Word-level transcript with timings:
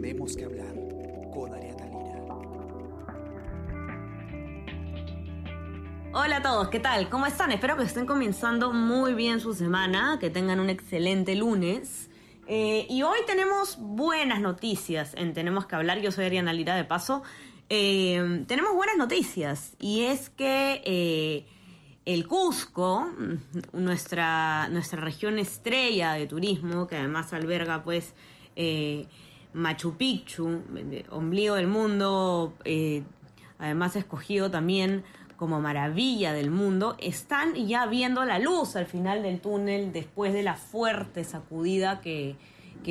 Tenemos 0.00 0.34
que 0.34 0.46
hablar 0.46 0.74
con 1.30 1.52
Ariana 1.52 1.84
Lira. 1.84 2.24
Hola 6.14 6.36
a 6.38 6.42
todos, 6.42 6.68
¿qué 6.68 6.80
tal? 6.80 7.10
¿Cómo 7.10 7.26
están? 7.26 7.52
Espero 7.52 7.76
que 7.76 7.82
estén 7.82 8.06
comenzando 8.06 8.72
muy 8.72 9.12
bien 9.12 9.40
su 9.40 9.52
semana, 9.52 10.16
que 10.18 10.30
tengan 10.30 10.58
un 10.58 10.70
excelente 10.70 11.34
lunes. 11.34 12.08
Eh, 12.46 12.86
y 12.88 13.02
hoy 13.02 13.18
tenemos 13.26 13.76
buenas 13.78 14.40
noticias 14.40 15.12
en 15.16 15.34
Tenemos 15.34 15.66
que 15.66 15.76
hablar. 15.76 16.00
Yo 16.00 16.12
soy 16.12 16.24
Ariana 16.24 16.54
Lira 16.54 16.76
de 16.76 16.84
paso. 16.84 17.22
Eh, 17.68 18.44
tenemos 18.46 18.74
buenas 18.74 18.96
noticias 18.96 19.76
y 19.78 20.04
es 20.04 20.30
que 20.30 20.80
eh, 20.86 21.44
el 22.06 22.26
Cusco, 22.26 23.06
nuestra, 23.74 24.66
nuestra 24.70 25.02
región 25.02 25.38
estrella 25.38 26.14
de 26.14 26.26
turismo, 26.26 26.86
que 26.86 26.96
además 26.96 27.34
alberga 27.34 27.82
pues 27.82 28.14
Machu 29.52 29.96
Picchu, 29.96 30.62
ombligo 31.10 31.54
del 31.54 31.66
mundo, 31.66 32.54
además 33.58 33.96
escogido 33.96 34.50
también 34.50 35.02
como 35.36 35.60
maravilla 35.60 36.34
del 36.34 36.50
mundo, 36.50 36.96
están 37.00 37.54
ya 37.54 37.86
viendo 37.86 38.24
la 38.26 38.38
luz 38.38 38.76
al 38.76 38.86
final 38.86 39.22
del 39.22 39.40
túnel 39.40 39.92
después 39.92 40.34
de 40.34 40.42
la 40.42 40.54
fuerte 40.54 41.24
sacudida 41.24 42.00
que, 42.00 42.36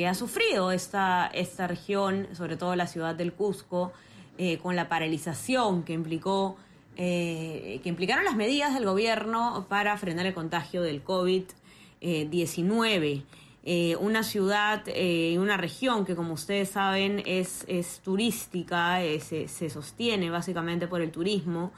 ha 0.06 0.14
sufrido 0.14 0.72
esta, 0.72 1.30
esta 1.32 1.66
región, 1.66 2.28
sobre 2.32 2.56
todo 2.56 2.74
la 2.74 2.86
ciudad 2.86 3.14
del 3.14 3.32
Cusco, 3.32 3.92
eh, 4.38 4.58
con 4.58 4.74
la 4.74 4.88
paralización 4.88 5.84
que 5.84 5.92
implicó 5.92 6.56
eh, 6.96 7.80
que 7.82 7.88
implicaron 7.88 8.24
las 8.24 8.36
medidas 8.36 8.74
del 8.74 8.84
gobierno 8.84 9.66
para 9.68 9.96
frenar 9.96 10.26
el 10.26 10.34
contagio 10.34 10.82
del 10.82 11.04
COVID-19. 11.04 13.22
Eh, 13.62 13.96
una 13.96 14.22
ciudad 14.22 14.84
y 14.86 15.36
una 15.36 15.56
región 15.56 16.04
que, 16.04 16.16
como 16.16 16.32
ustedes 16.32 16.70
saben, 16.70 17.22
es, 17.26 17.64
es 17.68 18.00
turística, 18.00 19.00
se, 19.20 19.48
se, 19.48 19.68
sostiene 19.68 20.30
básicamente 20.30 20.86
por 20.86 21.02
el 21.02 21.10
turismo 21.10 21.72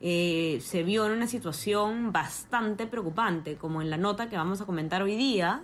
eh, 0.00 0.58
se 0.62 0.82
vio 0.82 1.06
en 1.06 1.12
una 1.12 1.26
situación 1.26 2.12
bastante 2.12 2.86
preocupante, 2.86 3.56
como 3.56 3.80
en 3.80 3.90
la 3.90 3.96
nota 3.96 4.28
que 4.28 4.36
vamos 4.36 4.60
a 4.60 4.66
comentar 4.66 5.02
hoy 5.02 5.16
día. 5.16 5.62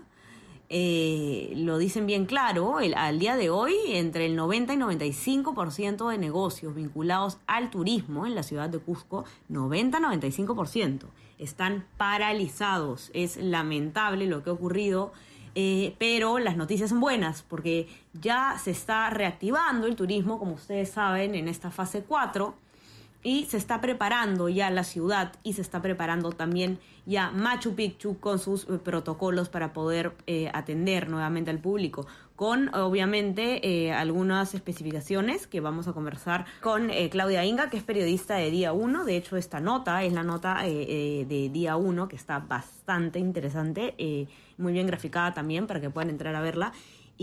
Eh, 0.75 1.53
lo 1.57 1.77
dicen 1.77 2.07
bien 2.07 2.25
claro, 2.25 2.81
el, 2.81 2.95
al 2.95 3.19
día 3.19 3.37
de 3.37 3.51
hoy, 3.51 3.75
entre 3.89 4.25
el 4.25 4.37
90 4.37 4.73
y 4.73 4.77
95% 4.79 6.11
de 6.11 6.17
negocios 6.17 6.75
vinculados 6.75 7.39
al 7.47 7.69
turismo 7.69 8.27
en 8.27 8.35
la 8.35 8.43
ciudad 8.43 8.71
de 8.71 8.79
Cusco, 8.79 9.27
90-95%, 9.51 11.05
están 11.39 11.85
paralizados. 11.99 13.11
Es 13.13 13.37
lamentable 13.37 14.27
lo 14.27 14.43
que 14.43 14.49
ha 14.49 14.55
ocurrido. 14.55 15.13
Eh, 15.55 15.95
pero 15.99 16.39
las 16.39 16.57
noticias 16.57 16.91
son 16.91 17.01
buenas 17.01 17.43
porque 17.43 17.87
ya 18.15 18.57
se 18.63 18.71
está 18.71 19.11
reactivando 19.11 19.87
el 19.87 19.97
turismo, 19.97 20.39
como 20.39 20.53
ustedes 20.53 20.91
saben, 20.91 21.35
en 21.35 21.49
esta 21.49 21.71
fase 21.71 22.03
4 22.03 22.55
y 23.23 23.45
se 23.47 23.57
está 23.57 23.81
preparando 23.81 24.49
ya 24.49 24.71
la 24.71 24.83
ciudad 24.83 25.33
y 25.43 25.53
se 25.53 25.63
está 25.63 25.81
preparando 25.81 26.33
también 26.33 26.79
ya 27.07 27.31
Machu 27.31 27.75
Picchu 27.75 28.19
con 28.19 28.39
sus 28.39 28.65
eh, 28.65 28.79
protocolos 28.83 29.49
para 29.49 29.73
poder 29.73 30.13
eh, 30.27 30.51
atender 30.53 31.09
nuevamente 31.09 31.51
al 31.51 31.59
público 31.59 32.07
con 32.43 32.75
obviamente 32.75 33.69
eh, 33.69 33.93
algunas 33.93 34.53
especificaciones 34.55 35.47
que 35.47 35.61
vamos 35.61 35.87
a 35.87 35.93
conversar 35.93 36.45
con 36.61 36.91
Claudia 37.11 37.45
Inga, 37.45 37.71
que 37.71 37.77
es 37.77 37.85
periodista 37.85 38.35
de 38.35 38.51
Día 38.51 38.73
1. 38.73 39.05
De 39.05 39.17
hecho, 39.17 39.37
esta 39.37 39.61
nota 39.61 40.03
es 40.03 40.13
la 40.13 40.25
nota 40.25 40.63
de 40.63 41.51
Día 41.53 41.77
1, 41.77 42.09
que 42.09 42.17
está 42.17 42.41
bastante 42.41 43.21
interesante, 43.21 43.95
muy 44.59 44.73
bien 44.73 44.89
graficada 44.89 45.33
también 45.33 45.69
para 45.69 45.81
que 45.81 45.89
puedan 45.89 46.11
entrar 46.11 46.35
a 46.35 46.41
verla. 46.41 46.73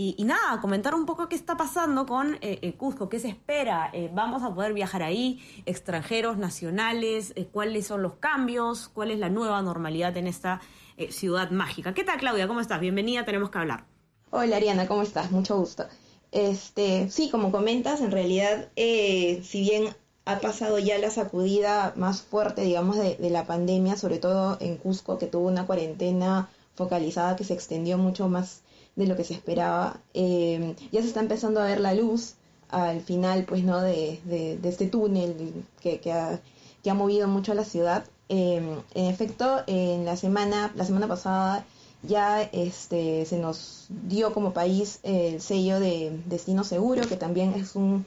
Y, 0.02 0.24
nada, 0.24 0.62
comentar 0.62 0.94
un 0.94 1.04
poco 1.04 1.28
qué 1.28 1.34
está 1.34 1.58
pasando 1.58 2.06
con 2.06 2.36
eh, 2.36 2.58
eh, 2.62 2.72
Cusco, 2.72 3.10
qué 3.10 3.18
se 3.18 3.28
espera, 3.28 3.90
eh, 3.92 4.10
vamos 4.10 4.42
a 4.42 4.54
poder 4.54 4.72
viajar 4.72 5.02
ahí, 5.02 5.44
extranjeros, 5.66 6.38
nacionales, 6.38 7.34
cuáles 7.52 7.88
son 7.88 8.00
los 8.00 8.14
cambios, 8.14 8.88
cuál 8.88 9.10
es 9.10 9.18
la 9.18 9.28
nueva 9.28 9.60
normalidad 9.60 10.16
en 10.16 10.26
esta 10.26 10.62
ciudad 11.10 11.50
mágica. 11.50 11.92
¿Qué 11.92 12.04
tal 12.04 12.18
Claudia? 12.18 12.48
¿Cómo 12.48 12.60
estás? 12.60 12.80
Bienvenida, 12.80 13.26
tenemos 13.26 13.50
que 13.50 13.58
hablar. 13.58 13.89
Hola 14.32 14.58
Ariana, 14.58 14.86
¿cómo 14.86 15.02
estás? 15.02 15.32
Mucho 15.32 15.58
gusto. 15.58 15.86
Este, 16.30 17.10
sí, 17.10 17.30
como 17.30 17.50
comentas, 17.50 18.00
en 18.00 18.12
realidad, 18.12 18.68
si 18.76 19.60
bien 19.60 19.88
ha 20.24 20.38
pasado 20.38 20.78
ya 20.78 20.98
la 20.98 21.10
sacudida 21.10 21.92
más 21.96 22.22
fuerte, 22.22 22.62
digamos, 22.62 22.96
de, 22.96 23.16
de 23.16 23.30
la 23.30 23.44
pandemia, 23.46 23.96
sobre 23.96 24.18
todo 24.18 24.56
en 24.60 24.76
Cusco, 24.76 25.18
que 25.18 25.26
tuvo 25.26 25.48
una 25.48 25.66
cuarentena 25.66 26.48
focalizada 26.76 27.34
que 27.34 27.42
se 27.42 27.54
extendió 27.54 27.98
mucho 27.98 28.28
más 28.28 28.60
de 28.94 29.08
lo 29.08 29.16
que 29.16 29.24
se 29.24 29.34
esperaba. 29.34 29.98
Eh, 30.14 30.76
ya 30.92 31.02
se 31.02 31.08
está 31.08 31.18
empezando 31.18 31.60
a 31.60 31.64
ver 31.64 31.80
la 31.80 31.94
luz 31.94 32.34
al 32.68 33.00
final, 33.00 33.44
pues, 33.46 33.64
¿no? 33.64 33.80
De, 33.80 34.20
este 34.62 34.86
túnel 34.86 35.64
que, 35.80 35.98
que, 35.98 36.12
ha, 36.12 36.40
que, 36.84 36.90
ha, 36.90 36.94
movido 36.94 37.26
mucho 37.26 37.50
a 37.50 37.56
la 37.56 37.64
ciudad. 37.64 38.04
Eh, 38.28 38.62
en 38.94 39.06
efecto, 39.06 39.64
en 39.66 40.04
la 40.04 40.16
semana, 40.16 40.72
la 40.76 40.84
semana 40.84 41.08
pasada 41.08 41.66
ya 42.02 42.42
este, 42.42 43.24
se 43.26 43.38
nos 43.38 43.86
dio 43.88 44.32
como 44.32 44.52
país 44.52 45.00
el 45.02 45.40
sello 45.40 45.80
de 45.80 46.18
destino 46.26 46.64
seguro, 46.64 47.06
que 47.06 47.16
también 47.16 47.54
es 47.54 47.76
un, 47.76 48.06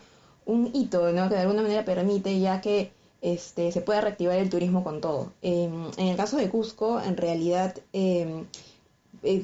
hito, 0.74 1.12
¿no? 1.12 1.30
Que 1.30 1.36
de 1.36 1.42
alguna 1.42 1.62
manera 1.62 1.86
permite 1.86 2.40
ya 2.40 2.62
que 2.62 2.92
este, 3.22 3.72
se 3.72 3.82
pueda 3.82 4.02
reactivar 4.02 4.38
el 4.38 4.50
turismo 4.50 4.84
con 4.84 5.02
todo. 5.02 5.32
en 5.42 5.92
el 5.98 6.18
caso 6.18 6.38
de 6.38 6.50
Cusco, 6.50 7.00
en 7.02 7.18
realidad, 7.18 7.76
eh, 7.94 8.46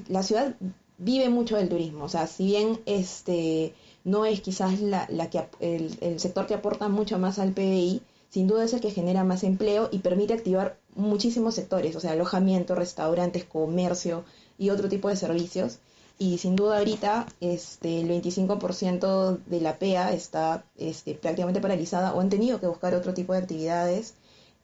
la 0.08 0.24
ciudad 0.24 0.56
vive 0.98 1.30
mucho 1.30 1.58
del 1.58 1.70
turismo. 1.70 2.06
O 2.06 2.10
sea, 2.10 2.28
si 2.28 2.46
bien 2.46 2.80
este 2.86 3.74
no 4.04 4.26
es 4.26 4.42
quizás 4.42 4.80
la, 4.80 5.08
la 5.10 5.30
que, 5.30 5.44
el, 5.60 6.20
sector 6.20 6.48
que 6.48 6.54
aporta 6.54 6.88
mucho 6.90 7.18
más 7.18 7.40
al 7.40 7.54
PBI, 7.54 8.02
sin 8.30 8.48
duda 8.48 8.64
es 8.64 8.74
el 8.74 8.82
que 8.82 8.92
genera 8.92 9.24
más 9.24 9.44
empleo 9.44 9.90
y 9.92 10.00
permite 10.00 10.34
activar 10.34 10.78
muchísimos 10.96 11.56
sectores, 11.56 11.96
o 11.96 12.00
sea, 12.00 12.12
alojamiento, 12.12 12.76
restaurantes, 12.76 13.46
comercio 13.46 14.24
y 14.60 14.70
otro 14.70 14.90
tipo 14.90 15.10
de 15.10 15.16
servicios. 15.16 15.80
Y 16.20 16.38
sin 16.38 16.56
duda 16.56 16.78
ahorita 16.78 17.26
este, 17.40 18.02
el 18.02 18.10
25% 18.10 19.40
de 19.46 19.62
la 19.62 19.80
PEA 19.80 20.14
está 20.14 20.66
este, 20.78 21.16
prácticamente 21.16 21.62
paralizada 21.62 22.14
o 22.14 22.20
han 22.20 22.30
tenido 22.30 22.60
que 22.60 22.68
buscar 22.68 22.94
otro 22.94 23.14
tipo 23.16 23.34
de 23.34 23.40
actividades 23.40 24.14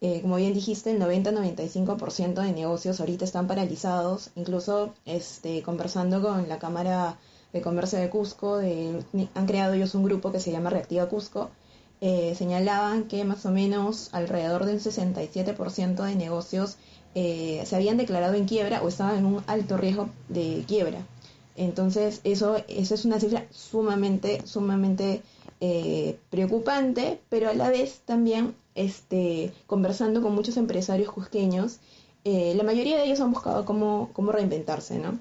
eh, 0.02 0.22
como 0.22 0.36
bien 0.36 0.54
dijiste, 0.54 0.92
el 0.92 1.00
90-95% 1.02 2.42
de 2.42 2.52
negocios 2.52 3.00
ahorita 3.00 3.26
están 3.26 3.48
paralizados. 3.48 4.30
Incluso 4.36 4.94
este, 5.06 5.64
conversando 5.64 6.22
con 6.22 6.48
la 6.50 6.60
Cámara 6.60 7.18
de 7.54 7.62
Comercio 7.62 8.00
de 8.00 8.10
Cusco, 8.10 8.58
han 8.58 9.46
creado 9.48 9.74
ellos 9.74 9.96
un 9.96 10.04
grupo 10.04 10.32
que 10.32 10.40
se 10.40 10.52
llama 10.52 10.70
Reactiva 10.70 11.08
Cusco. 11.08 11.50
Eh, 12.02 12.36
señalaban 12.38 13.06
que 13.06 13.24
más 13.24 13.46
o 13.46 13.52
menos 13.52 14.10
alrededor 14.12 14.66
del 14.66 14.82
67% 14.82 16.04
de 16.04 16.16
negocios 16.16 16.78
eh, 17.16 17.64
se 17.66 17.76
habían 17.76 17.98
declarado 17.98 18.36
en 18.36 18.46
quiebra 18.46 18.82
o 18.84 18.88
estaban 18.88 19.18
en 19.18 19.26
un 19.26 19.44
alto 19.48 19.78
riesgo 19.78 20.10
de 20.30 20.64
quiebra. 20.68 21.00
Entonces, 21.56 22.22
eso, 22.24 22.58
eso 22.68 22.94
es 22.94 23.06
una 23.06 23.20
cifra 23.20 23.46
sumamente, 23.50 24.46
sumamente 24.46 25.22
preocupante, 26.30 27.20
pero 27.30 27.50
a 27.50 27.54
la 27.54 27.70
vez 27.70 28.02
también 28.06 28.54
este, 28.76 29.54
conversando 29.68 30.22
con 30.22 30.36
muchos 30.36 30.58
empresarios 30.58 31.10
cusqueños, 31.10 31.80
eh, 32.26 32.54
la 32.56 32.64
mayoría 32.64 32.98
de 32.98 33.06
ellos 33.06 33.22
han 33.22 33.32
buscado 33.32 33.66
cómo, 33.66 34.10
cómo 34.14 34.32
reinventarse, 34.32 35.00
¿no? 35.00 35.18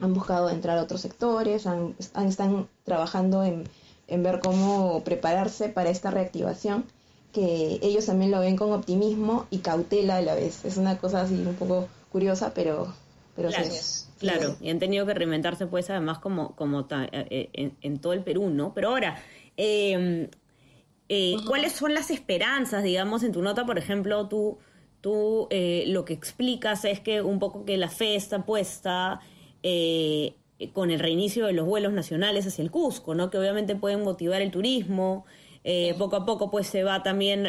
Han 0.00 0.14
buscado 0.14 0.48
entrar 0.50 0.78
a 0.78 0.82
otros 0.82 1.00
sectores, 1.00 1.66
han, 1.66 1.94
están 1.98 2.68
trabajando 2.84 3.44
en, 3.44 3.64
en 4.06 4.22
ver 4.22 4.40
cómo 4.40 5.02
prepararse 5.04 5.68
para 5.68 5.90
esta 5.90 6.10
reactivación, 6.10 6.84
que 7.32 7.78
ellos 7.82 8.06
también 8.06 8.30
lo 8.30 8.40
ven 8.40 8.56
con 8.56 8.72
optimismo 8.72 9.46
y 9.50 9.58
cautela 9.58 10.16
a 10.16 10.22
la 10.22 10.34
vez. 10.34 10.64
Es 10.64 10.76
una 10.76 10.98
cosa 10.98 11.22
así 11.22 11.34
un 11.34 11.54
poco 11.54 11.88
curiosa, 12.10 12.52
pero, 12.54 12.94
pero 13.34 13.48
claro, 13.48 13.70
claro. 14.18 14.56
y 14.60 14.70
han 14.70 14.78
tenido 14.78 15.06
que 15.06 15.14
reinventarse 15.14 15.66
pues 15.66 15.88
además 15.90 16.18
como, 16.18 16.54
como 16.54 16.80
eh, 16.80 17.08
eh, 17.12 17.48
en, 17.52 17.76
en, 17.80 17.98
todo 17.98 18.12
el 18.12 18.22
Perú, 18.22 18.50
¿no? 18.50 18.74
Pero 18.74 18.90
ahora, 18.90 19.18
eh, 19.56 20.28
eh, 21.14 21.36
¿Cuáles 21.46 21.72
son 21.72 21.92
las 21.92 22.10
esperanzas, 22.10 22.82
digamos, 22.82 23.22
en 23.22 23.32
tu 23.32 23.42
nota, 23.42 23.66
por 23.66 23.76
ejemplo, 23.76 24.28
tú, 24.28 24.56
tú 25.02 25.46
eh, 25.50 25.84
lo 25.88 26.06
que 26.06 26.14
explicas 26.14 26.86
es 26.86 27.00
que 27.00 27.20
un 27.20 27.38
poco 27.38 27.66
que 27.66 27.76
la 27.76 27.90
fe 27.90 28.16
está 28.16 28.46
puesta 28.46 29.20
eh, 29.62 30.36
con 30.72 30.90
el 30.90 31.00
reinicio 31.00 31.44
de 31.44 31.52
los 31.52 31.66
vuelos 31.66 31.92
nacionales 31.92 32.46
hacia 32.46 32.62
el 32.62 32.70
Cusco, 32.70 33.14
¿no? 33.14 33.28
Que 33.28 33.36
obviamente 33.36 33.76
pueden 33.76 34.02
motivar 34.04 34.40
el 34.40 34.50
turismo, 34.50 35.26
poco 35.98 36.16
a 36.16 36.26
poco 36.26 36.50
pues 36.50 36.66
se 36.66 36.82
va 36.82 37.02
también 37.02 37.46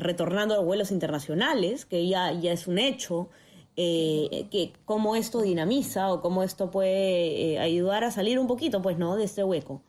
retornando 0.00 0.54
a 0.54 0.56
los 0.58 0.66
vuelos 0.66 0.90
internacionales, 0.90 1.84
que 1.84 2.08
ya, 2.08 2.32
ya 2.32 2.52
es 2.52 2.66
un 2.66 2.78
hecho. 2.78 3.28
que 3.76 4.72
cómo 4.84 5.16
esto 5.16 5.40
dinamiza 5.40 6.12
o 6.12 6.20
cómo 6.20 6.42
esto 6.42 6.70
puede 6.70 7.58
ayudar 7.58 8.04
a 8.04 8.10
salir 8.10 8.38
un 8.38 8.46
poquito, 8.46 8.82
pues, 8.82 8.98
¿no? 8.98 9.16
De 9.16 9.24
este 9.24 9.44
hueco. 9.44 9.82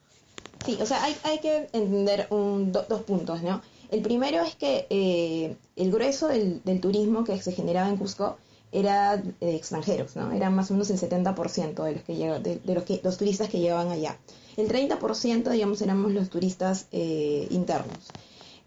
Sí, 0.65 0.77
o 0.81 0.85
sea, 0.85 1.03
hay, 1.03 1.15
hay 1.23 1.39
que 1.39 1.67
entender 1.73 2.27
un, 2.29 2.71
dos 2.71 3.01
puntos, 3.05 3.41
¿no? 3.41 3.61
El 3.94 4.01
primero 4.01 4.41
es 4.41 4.55
que 4.55 4.88
eh, 4.89 5.55
el 5.75 5.91
grueso 5.91 6.27
del, 6.27 6.61
turismo 6.81 7.23
que 7.23 7.39
se 7.39 7.51
generaba 7.51 7.89
en 7.89 7.97
Cusco 7.97 8.38
era 8.73 9.17
de 9.17 9.55
extranjeros, 9.55 10.15
¿no? 10.15 10.31
Era 10.31 10.49
más 10.49 10.71
o 10.71 10.73
menos 10.73 10.89
el 10.89 10.99
70% 10.99 11.83
de 11.83 11.93
los, 11.93 12.03
que 12.03 12.13
de, 12.15 12.73
los, 12.73 12.83
que, 12.83 12.99
los 13.03 13.17
turistas 13.17 13.49
que 13.49 13.59
llegaban 13.59 13.89
allá. 13.89 14.17
El 14.57 14.67
30%, 14.67 15.49
digamos, 15.49 15.81
éramos 15.81 16.11
los 16.11 16.29
turistas 16.29 16.87
eh, 16.91 17.47
internos. 17.51 18.09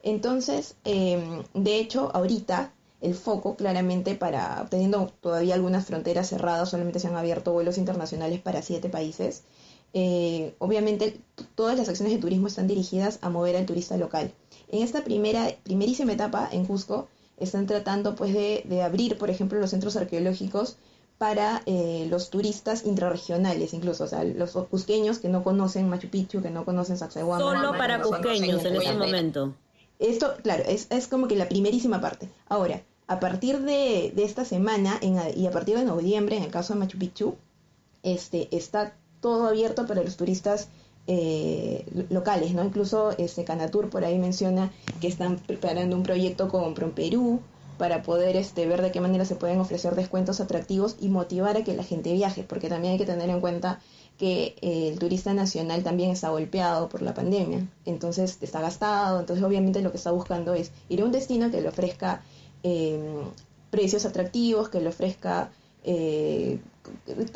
Entonces, 0.02 0.76
em, 0.84 1.42
de 1.54 1.80
hecho, 1.80 2.10
ahorita 2.14 2.72
el 3.00 3.14
foco 3.14 3.56
claramente 3.56 4.14
para, 4.14 4.66
teniendo 4.70 5.12
todavía 5.20 5.54
algunas 5.54 5.84
fronteras 5.84 6.28
cerradas, 6.28 6.70
solamente 6.70 7.00
se 7.00 7.08
han 7.08 7.16
abierto 7.16 7.52
vuelos 7.52 7.76
internacionales 7.76 8.40
para 8.40 8.62
siete 8.62 8.88
países, 8.88 9.42
eh, 9.92 10.54
obviamente 10.58 11.20
todas 11.54 11.76
las 11.76 11.88
acciones 11.88 12.14
de 12.14 12.20
turismo 12.20 12.46
están 12.46 12.66
dirigidas 12.66 13.18
a 13.22 13.30
mover 13.30 13.56
al 13.56 13.66
turista 13.66 13.96
local. 13.96 14.32
En 14.68 14.82
esta 14.82 15.02
primera, 15.04 15.48
primerísima 15.62 16.12
etapa 16.12 16.48
en 16.52 16.66
Cusco 16.66 17.08
están 17.36 17.66
tratando 17.66 18.14
pues 18.14 18.32
de, 18.32 18.82
abrir, 18.82 19.18
por 19.18 19.30
ejemplo, 19.30 19.58
los 19.58 19.70
centros 19.70 19.96
arqueológicos 19.96 20.76
para 21.18 21.62
eh, 21.66 22.06
los 22.10 22.30
turistas 22.30 22.84
intrarregionales, 22.84 23.72
incluso, 23.72 24.04
o 24.04 24.06
sea, 24.06 24.24
los 24.24 24.52
cusqueños 24.52 25.18
que 25.18 25.28
no 25.28 25.42
conocen 25.42 25.88
Machu 25.88 26.08
Picchu, 26.08 26.42
que 26.42 26.50
no 26.50 26.64
conocen 26.64 26.98
Sacsayhuamán. 26.98 27.56
Solo 27.56 27.78
para 27.78 28.02
cusqueños 28.02 28.64
en 28.64 28.76
ese 28.76 28.94
momento. 28.94 29.54
Esto, 29.98 30.34
claro, 30.42 30.62
es, 30.66 30.88
es, 30.90 31.08
como 31.08 31.26
que 31.26 31.36
la 31.36 31.48
primerísima 31.48 32.02
parte. 32.02 32.28
Ahora, 32.48 32.82
a 33.06 33.18
partir 33.18 33.60
de, 33.60 34.12
de 34.14 34.24
esta 34.24 34.44
semana 34.44 35.00
y 35.34 35.46
a 35.46 35.50
partir 35.50 35.78
de 35.78 35.84
noviembre, 35.84 36.36
en 36.36 36.42
el 36.42 36.50
caso 36.50 36.74
de 36.74 36.80
Machu 36.80 36.98
Picchu, 36.98 37.36
este, 38.02 38.54
está 38.54 38.94
todo 39.20 39.48
abierto 39.48 39.86
para 39.86 40.02
los 40.02 40.16
turistas 40.16 40.68
eh, 41.06 41.84
locales, 42.10 42.52
¿no? 42.52 42.64
Incluso 42.64 43.12
este 43.18 43.44
Canatur 43.44 43.90
por 43.90 44.04
ahí 44.04 44.18
menciona 44.18 44.72
que 45.00 45.08
están 45.08 45.36
preparando 45.38 45.96
un 45.96 46.02
proyecto 46.02 46.48
con 46.48 46.74
Perú 46.74 47.40
para 47.78 48.02
poder 48.02 48.36
este, 48.36 48.66
ver 48.66 48.82
de 48.82 48.90
qué 48.90 49.00
manera 49.00 49.24
se 49.24 49.36
pueden 49.36 49.60
ofrecer 49.60 49.94
descuentos 49.94 50.40
atractivos 50.40 50.96
y 51.00 51.08
motivar 51.08 51.56
a 51.56 51.64
que 51.64 51.74
la 51.74 51.84
gente 51.84 52.12
viaje, 52.12 52.42
porque 52.42 52.68
también 52.68 52.92
hay 52.92 52.98
que 52.98 53.06
tener 53.06 53.30
en 53.30 53.40
cuenta 53.40 53.80
que 54.18 54.56
eh, 54.62 54.88
el 54.88 54.98
turista 54.98 55.34
nacional 55.34 55.82
también 55.82 56.10
está 56.10 56.30
golpeado 56.30 56.88
por 56.88 57.02
la 57.02 57.12
pandemia, 57.12 57.68
entonces 57.84 58.38
está 58.40 58.62
gastado, 58.62 59.20
entonces 59.20 59.44
obviamente 59.44 59.82
lo 59.82 59.90
que 59.90 59.98
está 59.98 60.10
buscando 60.10 60.54
es 60.54 60.72
ir 60.88 61.02
a 61.02 61.04
un 61.04 61.12
destino 61.12 61.50
que 61.50 61.60
le 61.60 61.68
ofrezca 61.68 62.22
eh, 62.62 62.98
precios 63.70 64.06
atractivos, 64.06 64.70
que 64.70 64.80
le 64.80 64.88
ofrezca 64.88 65.50
eh, 65.84 66.58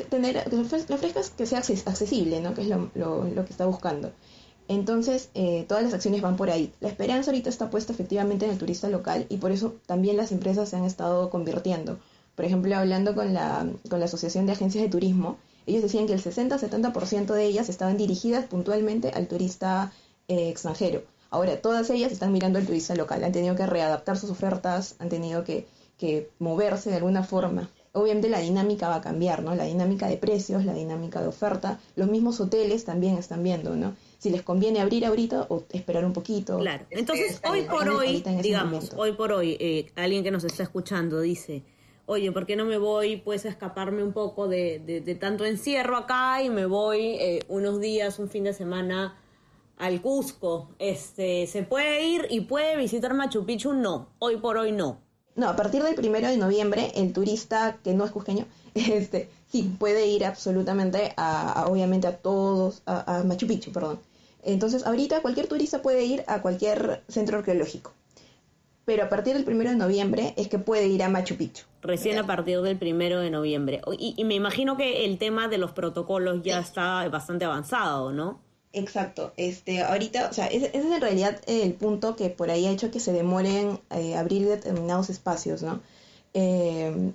tener, 0.09 0.43
que 0.49 0.93
ofrezcas 0.93 1.29
que 1.29 1.45
sea 1.45 1.59
accesible, 1.59 2.41
¿no? 2.41 2.53
que 2.53 2.61
es 2.61 2.67
lo, 2.67 2.91
que 2.93 3.51
está 3.51 3.65
buscando. 3.65 4.11
Entonces, 4.67 5.29
eh, 5.33 5.65
todas 5.67 5.83
las 5.83 5.93
acciones 5.93 6.21
van 6.21 6.37
por 6.37 6.49
ahí. 6.49 6.71
La 6.79 6.87
esperanza 6.87 7.31
ahorita 7.31 7.49
está 7.49 7.69
puesta 7.69 7.91
efectivamente 7.93 8.45
en 8.45 8.51
el 8.51 8.57
turista 8.57 8.89
local 8.89 9.25
y 9.29 9.37
por 9.37 9.51
eso 9.51 9.75
también 9.85 10.17
las 10.17 10.31
empresas 10.31 10.69
se 10.69 10.77
han 10.77 10.85
estado 10.85 11.29
convirtiendo. 11.29 11.99
Por 12.35 12.45
ejemplo, 12.45 12.75
hablando 12.75 13.13
con 13.13 13.33
la, 13.33 13.67
Asociación 14.03 14.45
de 14.45 14.53
Agencias 14.53 14.83
de 14.83 14.89
Turismo, 14.89 15.37
ellos 15.65 15.83
decían 15.83 16.07
que 16.07 16.13
el 16.13 16.23
60-70% 16.23 17.33
de 17.33 17.45
ellas 17.45 17.69
estaban 17.69 17.97
dirigidas 17.97 18.45
puntualmente 18.45 19.09
al 19.09 19.27
turista 19.27 19.91
eh, 20.27 20.49
extranjero. 20.49 21.03
Ahora, 21.29 21.61
todas 21.61 21.89
ellas 21.89 22.11
están 22.11 22.31
mirando 22.31 22.57
al 22.57 22.65
turista 22.65 22.95
local, 22.95 23.23
han 23.23 23.31
tenido 23.31 23.55
que 23.55 23.65
readaptar 23.65 24.17
sus 24.17 24.29
ofertas, 24.29 24.95
han 24.99 25.09
tenido 25.09 25.43
que 25.43 25.67
moverse 26.39 26.89
de 26.89 26.95
alguna 26.95 27.23
forma 27.23 27.69
obviamente 27.93 28.29
la 28.29 28.39
dinámica 28.39 28.87
va 28.87 28.95
a 28.95 29.01
cambiar, 29.01 29.43
¿no? 29.43 29.55
La 29.55 29.65
dinámica 29.65 30.07
de 30.07 30.17
precios, 30.17 30.65
la 30.65 30.73
dinámica 30.73 31.21
de 31.21 31.27
oferta, 31.27 31.79
los 31.95 32.07
mismos 32.07 32.39
hoteles 32.39 32.85
también 32.85 33.17
están 33.17 33.43
viendo, 33.43 33.75
¿no? 33.75 33.95
Si 34.17 34.29
les 34.29 34.43
conviene 34.43 34.79
abrir 34.79 35.05
ahorita 35.05 35.47
o 35.49 35.63
esperar 35.71 36.05
un 36.05 36.13
poquito. 36.13 36.59
Claro. 36.59 36.85
Entonces, 36.89 37.41
hoy 37.49 37.63
por 37.63 37.89
hoy, 37.89 38.23
digamos, 38.41 38.93
hoy 38.95 39.13
por 39.13 39.31
hoy, 39.31 39.57
eh, 39.59 39.91
alguien 39.95 40.23
que 40.23 40.31
nos 40.31 40.43
está 40.43 40.63
escuchando 40.63 41.19
dice, 41.19 41.63
oye, 42.05 42.31
¿por 42.31 42.45
qué 42.45 42.55
no 42.55 42.65
me 42.65 42.77
voy 42.77 43.17
pues 43.17 43.45
a 43.45 43.49
escaparme 43.49 44.03
un 44.03 44.13
poco 44.13 44.47
de, 44.47 44.79
de, 44.79 45.15
tanto 45.15 45.43
encierro 45.45 45.97
acá 45.97 46.41
y 46.43 46.49
me 46.49 46.65
voy 46.65 47.17
eh, 47.19 47.39
unos 47.47 47.79
días, 47.79 48.19
un 48.19 48.29
fin 48.29 48.43
de 48.45 48.53
semana 48.53 49.17
al 49.77 50.01
Cusco? 50.01 50.69
Este, 50.79 51.47
¿Se 51.47 51.63
puede 51.63 52.05
ir 52.07 52.27
y 52.29 52.41
puede 52.41 52.77
visitar 52.77 53.13
Machu 53.13 53.45
Picchu? 53.45 53.73
No, 53.73 54.09
hoy 54.19 54.37
por 54.37 54.57
hoy 54.57 54.71
no 54.71 55.10
no, 55.35 55.47
a 55.49 55.55
partir 55.55 55.83
del 55.83 55.95
primero 55.95 56.27
de 56.27 56.37
noviembre, 56.37 56.91
el 56.95 57.13
turista 57.13 57.77
que 57.83 57.93
no 57.93 58.05
es 58.05 58.11
cusqueño, 58.11 58.45
este, 58.75 59.29
sí, 59.51 59.73
puede 59.79 60.07
ir 60.07 60.25
absolutamente 60.25 61.13
a, 61.17 61.65
obviamente 61.67 62.07
a 62.07 62.17
todos, 62.17 62.81
a, 62.85 63.23
Machu 63.25 63.47
Picchu, 63.47 63.71
perdón. 63.71 63.99
Entonces, 64.43 64.85
ahorita 64.85 65.21
cualquier 65.21 65.47
turista 65.47 65.81
puede 65.81 66.03
ir 66.03 66.23
a 66.27 66.41
cualquier 66.41 67.03
centro 67.07 67.37
arqueológico. 67.37 67.93
Pero 68.85 69.03
a 69.03 69.09
partir 69.09 69.35
del 69.35 69.43
primero 69.43 69.69
de 69.69 69.75
noviembre 69.75 70.33
es 70.35 70.47
que 70.47 70.57
puede 70.57 70.87
ir 70.87 71.03
a 71.03 71.09
Machu 71.09 71.37
Picchu. 71.37 71.65
Recién 71.83 72.17
a 72.17 72.25
partir 72.25 72.61
del 72.61 72.77
primero 72.77 73.19
de 73.19 73.29
noviembre. 73.29 73.81
Y, 73.99 74.23
me 74.25 74.33
imagino 74.33 74.75
que 74.75 75.05
el 75.05 75.19
tema 75.19 75.47
de 75.47 75.59
los 75.59 75.71
protocolos 75.71 76.41
ya 76.43 76.59
está 76.59 77.07
bastante 77.09 77.45
avanzado, 77.45 78.11
¿no? 78.11 78.39
Exacto. 78.73 79.33
Este, 79.37 79.81
ahorita, 79.81 80.29
o 80.29 80.33
sea, 80.33 80.47
ese, 80.47 80.67
es 80.67 80.85
en 80.85 81.01
realidad 81.01 81.41
el 81.47 81.73
punto 81.73 82.15
que 82.15 82.29
por 82.29 82.49
ahí 82.49 82.65
ha 82.67 82.71
hecho 82.71 82.91
que 82.91 82.99
se 82.99 83.11
demoren 83.11 83.79
eh, 83.89 84.15
abrir 84.15 84.47
determinados 84.47 85.09
espacios, 85.09 85.61
¿no? 85.61 85.81
Eh, 86.33 87.11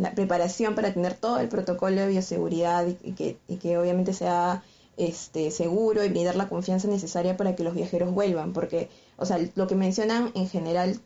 la 0.00 0.14
preparación 0.14 0.76
para 0.76 0.92
tener 0.92 1.14
todo 1.14 1.40
el 1.40 1.48
protocolo 1.48 2.00
de 2.00 2.06
bioseguridad 2.06 2.86
y, 2.86 3.12
que, 3.12 3.38
y 3.48 3.56
que 3.56 3.76
obviamente 3.76 4.12
sea 4.12 4.62
este, 4.96 5.50
seguro 5.50 6.04
y 6.04 6.08
brindar 6.08 6.36
la 6.36 6.48
confianza 6.48 6.86
necesaria 6.86 7.36
para 7.36 7.56
que 7.56 7.64
los 7.64 7.74
viajeros 7.74 8.12
vuelvan, 8.12 8.52
porque, 8.52 8.88
o 9.16 9.26
sea, 9.26 9.40
lo 9.56 9.66
que 9.66 9.74
mencionan 9.74 10.30
en 10.36 10.48
general 10.48 11.00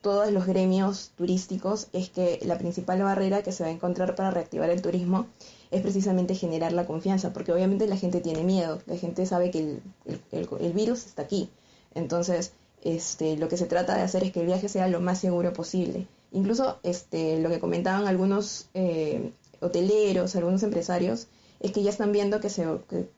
todos 0.00 0.32
los 0.32 0.46
gremios 0.46 1.12
turísticos 1.16 1.88
es 1.92 2.10
que 2.10 2.40
la 2.42 2.58
principal 2.58 3.02
barrera 3.02 3.42
que 3.42 3.52
se 3.52 3.62
va 3.62 3.68
a 3.68 3.72
encontrar 3.72 4.14
para 4.14 4.30
reactivar 4.30 4.70
el 4.70 4.82
turismo 4.82 5.26
es 5.70 5.82
precisamente 5.82 6.34
generar 6.34 6.72
la 6.72 6.86
confianza, 6.86 7.32
porque 7.32 7.52
obviamente 7.52 7.86
la 7.86 7.96
gente 7.96 8.20
tiene 8.20 8.42
miedo, 8.42 8.80
la 8.86 8.96
gente 8.96 9.26
sabe 9.26 9.50
que 9.50 9.80
el, 10.32 10.72
virus 10.72 11.06
está 11.06 11.22
aquí. 11.22 11.50
Entonces, 11.94 12.52
este, 12.82 13.36
lo 13.36 13.48
que 13.48 13.56
se 13.56 13.66
trata 13.66 13.94
de 13.94 14.02
hacer 14.02 14.24
es 14.24 14.32
que 14.32 14.40
el 14.40 14.46
viaje 14.46 14.68
sea 14.68 14.88
lo 14.88 15.00
más 15.00 15.18
seguro 15.18 15.52
posible. 15.52 16.06
Incluso 16.32 16.78
este, 16.82 17.38
lo 17.40 17.50
que 17.50 17.60
comentaban 17.60 18.06
algunos 18.06 18.68
eh, 18.74 19.32
hoteleros, 19.60 20.34
algunos 20.34 20.62
empresarios, 20.62 21.28
es 21.60 21.72
que 21.72 21.82
ya 21.82 21.90
están 21.90 22.10
viendo 22.10 22.40
que, 22.40 22.48
se, 22.48 22.66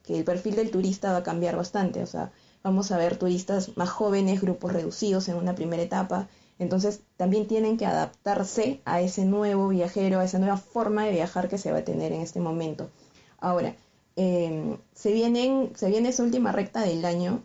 que 0.03 0.19
el 0.19 0.25
perfil 0.25 0.57
del 0.57 0.71
turista 0.71 1.13
va 1.13 1.19
a 1.19 1.23
cambiar 1.23 1.57
bastante. 1.57 2.03
O 2.03 2.07
sea, 2.07 2.33
vamos 2.63 2.91
a 2.91 2.99
ver 2.99 3.17
turistas 3.17 3.77
más 3.77 3.91
jóvenes, 3.91 4.41
grupos 4.41 4.73
reducidos 4.73 5.29
en 5.29 5.37
una 5.37 5.55
primera 5.55 5.83
etapa, 5.83 6.29
entonces 6.59 7.01
también 7.17 7.47
tienen 7.47 7.77
que 7.77 7.87
adaptarse 7.87 8.81
a 8.85 9.01
ese 9.01 9.25
nuevo 9.25 9.69
viajero, 9.69 10.21
a 10.21 10.25
esa 10.25 10.39
nueva 10.39 10.57
forma 10.57 11.05
de 11.05 11.13
viajar 11.13 11.49
que 11.49 11.59
se 11.59 11.73
va 11.73 11.79
a 11.79 11.85
tener 11.85 12.13
en 12.13 12.21
este 12.21 12.41
momento. 12.41 12.91
Ahora, 13.39 13.75
em, 14.17 14.77
se, 14.95 15.13
vienen, 15.13 15.73
se 15.75 15.89
viene 15.89 16.11
esa 16.11 16.23
última 16.23 16.53
recta 16.53 16.83
del 16.83 17.05
año, 17.05 17.43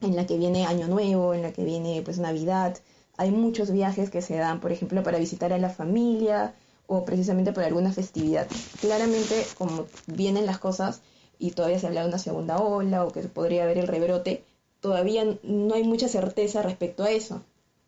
en 0.00 0.16
la 0.16 0.26
que 0.26 0.38
viene 0.38 0.66
Año 0.66 0.88
Nuevo, 0.88 1.34
en 1.34 1.42
la 1.42 1.52
que 1.52 1.64
viene 1.64 2.02
pues 2.02 2.18
Navidad. 2.18 2.76
Hay 3.16 3.30
muchos 3.30 3.70
viajes 3.70 4.10
que 4.10 4.22
se 4.22 4.36
dan, 4.36 4.60
por 4.60 4.72
ejemplo, 4.72 5.02
para 5.02 5.18
visitar 5.18 5.52
a 5.52 5.58
la 5.58 5.70
familia 5.70 6.54
o 6.86 7.04
precisamente 7.04 7.52
por 7.52 7.64
alguna 7.64 7.92
festividad. 7.92 8.48
Claramente, 8.80 9.46
como 9.56 9.86
vienen 10.06 10.46
las 10.46 10.58
cosas 10.58 11.02
y 11.38 11.52
todavía 11.52 11.78
se 11.78 11.86
habla 11.86 12.02
de 12.02 12.08
una 12.08 12.18
segunda 12.18 12.58
ola 12.58 13.04
o 13.04 13.12
que 13.12 13.20
podría 13.22 13.64
haber 13.64 13.78
el 13.78 13.88
rebrote, 13.88 14.44
todavía 14.80 15.24
no 15.42 15.74
hay 15.74 15.84
mucha 15.84 16.08
certeza 16.08 16.62
respecto 16.62 17.04
a 17.04 17.10
eso. 17.10 17.42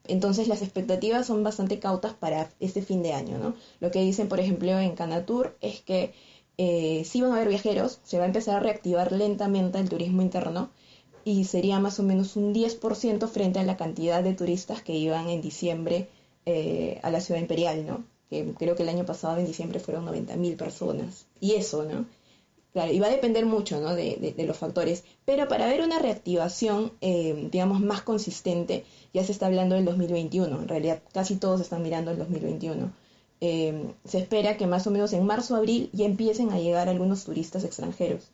Entonces 0.09 0.49
las 0.49 0.63
expectativas 0.63 1.27
son 1.27 1.43
bastante 1.45 1.79
cautas 1.79 2.15
para 2.15 2.51
este 2.61 2.83
fin 2.83 3.03
de 3.03 3.13
año, 3.13 3.39
¿no? 3.39 3.55
Lo 3.81 3.91
que 3.91 4.01
dicen, 4.01 4.29
por 4.29 4.41
ejemplo, 4.41 4.79
en 4.79 4.95
Canatur 4.97 5.57
es 5.61 5.81
que 5.81 6.13
eh, 6.59 7.07
van 7.15 7.31
a 7.33 7.37
haber 7.37 7.49
viajeros, 7.49 8.01
se 8.05 8.19
va 8.19 8.25
a 8.25 8.27
empezar 8.27 8.57
a 8.57 8.61
reactivar 8.61 9.13
lentamente 9.13 9.79
el 9.79 9.89
turismo 9.89 10.23
interno 10.23 10.71
y 11.25 11.45
sería 11.45 11.79
más 11.79 12.01
o 12.01 12.03
menos 12.03 12.37
un 12.37 12.53
10% 12.53 13.29
frente 13.29 13.61
a 13.61 13.65
la 13.65 13.77
cantidad 13.77 14.23
de 14.23 14.35
turistas 14.35 14.83
que 14.83 14.95
iban 14.95 15.29
en 15.29 15.41
diciembre 15.41 16.09
eh, 16.47 16.99
a 17.03 17.11
la 17.11 17.21
ciudad 17.21 17.41
imperial, 17.41 17.87
¿no? 17.87 18.05
Que 18.29 18.53
creo 18.59 18.75
que 18.75 18.83
el 18.83 18.89
año 18.89 19.07
pasado 19.07 19.39
en 19.39 19.47
diciembre 19.47 19.79
fueron 19.79 20.07
90.000 20.07 20.57
personas. 20.57 21.27
Y 21.41 21.53
eso, 21.53 21.85
¿no? 21.85 22.07
Claro, 22.73 22.91
y 22.91 23.01
va 23.01 23.09
a 23.09 23.11
depender 23.11 23.45
mucho 23.45 23.81
¿no? 23.81 23.95
de, 23.95 24.35
los 24.47 24.57
factores, 24.57 25.05
pero 25.27 25.47
para 25.47 25.67
ver 25.67 25.83
una 25.83 25.99
reactivación, 25.99 26.93
eh, 27.03 27.49
digamos, 27.53 27.81
más 27.81 28.01
consistente, 28.01 28.85
ya 29.13 29.23
se 29.25 29.33
está 29.33 29.47
hablando 29.47 29.75
del 29.75 29.85
2021, 29.85 30.63
en 30.63 30.69
realidad 30.69 31.03
casi 31.13 31.37
todos 31.37 31.61
están 31.61 31.83
mirando 31.83 32.11
el 32.11 32.19
2021. 32.19 32.91
Eh, 33.43 33.93
se 34.07 34.19
espera 34.19 34.57
que 34.57 34.67
más 34.67 34.87
o 34.87 34.91
menos 34.91 35.13
en 35.13 35.27
marzo, 35.27 35.55
abril 35.55 35.91
ya 35.93 36.07
empiecen 36.07 36.51
a 36.51 36.59
llegar 36.59 36.89
algunos 36.89 37.25
turistas 37.25 37.65
extranjeros. 37.65 38.31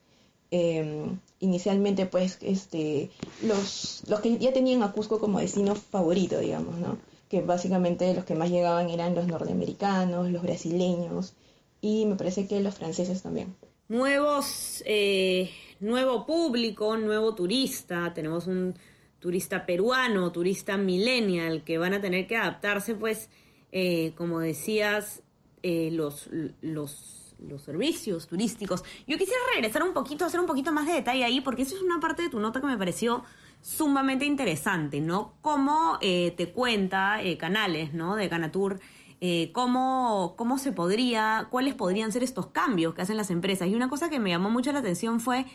Eh, 0.53 1.07
inicialmente, 1.41 2.07
pues, 2.07 2.39
este, 2.43 3.11
los, 3.43 4.03
los 4.07 4.21
que 4.21 4.39
ya 4.39 4.53
tenían 4.53 4.85
a 4.85 4.93
Cusco 4.93 5.19
como 5.19 5.41
destino 5.41 5.75
favorito, 5.75 6.39
digamos, 6.39 6.77
¿no? 6.79 6.99
Que 7.29 7.43
básicamente 7.43 8.15
los 8.15 8.25
que 8.25 8.37
más 8.37 8.51
llegaban 8.51 8.89
eran 8.91 9.17
los 9.17 9.27
norteamericanos, 9.27 10.31
los 10.31 10.43
brasileños 10.43 11.35
y 11.81 12.07
me 12.07 12.17
parece 12.17 12.47
que 12.47 12.61
los 12.61 12.75
franceses 12.75 13.23
también 13.23 13.55
nuevos, 13.89 14.83
eh, 14.87 15.51
nuevo 15.81 16.27
público, 16.27 16.97
nuevo 16.97 17.35
turista, 17.35 18.13
tenemos 18.15 18.47
un 18.47 18.75
turista 19.19 19.67
peruano, 19.67 20.31
turista 20.31 20.77
millennial, 20.77 21.65
que 21.65 21.79
van 21.79 21.95
a 21.95 22.01
tener 22.01 22.27
que 22.27 22.37
adaptarse, 22.37 22.95
pues, 22.95 23.31
eh, 23.73 24.13
como 24.17 24.41
decías, 24.41 25.23
eh, 25.63 25.91
los, 25.93 26.29
los, 26.61 27.35
los 27.41 27.63
servicios 27.63 28.29
turísticos. 28.29 28.85
Yo 29.07 29.19
quisiera 29.19 29.41
regresar 29.55 29.83
un 29.83 29.93
poquito, 29.93 30.25
hacer 30.25 30.41
un 30.41 30.47
poquito 30.47 30.73
más 30.73 30.87
de 30.87 30.93
detalle 30.93 31.25
ahí, 31.25 31.41
porque 31.41 31.63
eso 31.63 31.75
es 31.75 31.83
una 31.83 31.99
parte 32.01 32.23
de 32.23 32.29
tu 32.29 32.39
nota 32.39 32.61
que 32.61 32.67
me 32.67 32.79
pareció 32.79 33.25
sumamente 33.61 34.25
interesante, 34.25 35.01
¿no? 35.01 35.35
Cómo 35.41 35.99
eh, 36.01 36.33
te 36.37 36.51
cuenta 36.53 37.23
eh, 37.23 37.37
Canales, 37.37 37.93
¿no? 37.93 38.17
De 38.17 38.29
Canatur, 38.29 38.81
eh, 39.21 39.51
cómo, 39.53 40.35
cómo 40.37 40.59
se 40.59 40.73
podría, 40.73 41.49
cuáles 41.51 41.75
podrían 41.75 42.13
ser 42.13 42.23
estos 42.23 42.47
cambios 42.49 42.95
que 42.95 43.03
hacen 43.03 43.17
las 43.17 43.31
empresas. 43.31 43.69
Y 43.69 43.75
una 43.75 43.89
cosa 43.89 44.09
que 44.11 44.21
me 44.21 44.31
llamó 44.31 44.51
mucho 44.51 44.73
la 44.73 44.81
atención 44.81 45.21
fue 45.21 45.47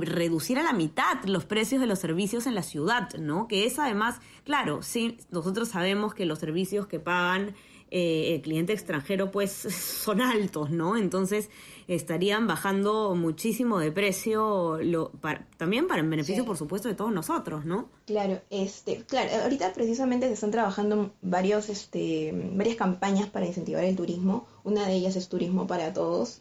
reducir 0.00 0.58
a 0.58 0.64
la 0.64 0.72
mitad 0.72 1.22
los 1.26 1.44
precios 1.44 1.80
de 1.80 1.86
los 1.86 2.00
servicios 2.00 2.48
en 2.48 2.56
la 2.56 2.64
ciudad, 2.64 3.14
¿no? 3.20 3.46
Que 3.46 3.66
es 3.66 3.78
además, 3.78 4.20
claro, 4.42 4.82
sí, 4.82 5.18
nosotros 5.30 5.68
sabemos 5.68 6.12
que 6.12 6.26
los 6.26 6.40
servicios 6.40 6.88
que 6.88 6.98
pagan 6.98 7.54
el 7.94 8.42
cliente 8.42 8.72
extranjero 8.72 9.30
pues 9.30 9.52
son 10.02 10.20
altos, 10.20 10.70
¿no? 10.70 10.96
Entonces 10.96 11.48
estarían 11.86 12.46
bajando 12.46 13.14
muchísimo 13.14 13.78
de 13.78 13.92
precio, 13.92 14.78
lo, 14.82 15.12
también 15.56 15.86
para 15.86 16.00
el 16.00 16.08
beneficio, 16.08 16.44
por 16.44 16.56
supuesto, 16.56 16.88
de 16.88 16.94
todos 16.94 17.12
nosotros, 17.12 17.64
¿no? 17.64 17.88
Claro, 18.06 18.40
este, 18.50 19.04
claro, 19.04 19.30
ahorita 19.42 19.72
precisamente 19.74 20.26
se 20.26 20.32
están 20.32 20.50
trabajando 20.50 21.12
varios, 21.22 21.68
este, 21.68 22.32
varias 22.52 22.76
campañas 22.76 23.28
para 23.28 23.46
incentivar 23.46 23.84
el 23.84 23.96
turismo. 23.96 24.46
Una 24.64 24.86
de 24.86 24.94
ellas 24.94 25.16
es 25.16 25.28
Turismo 25.28 25.66
para 25.66 25.92
Todos. 25.92 26.40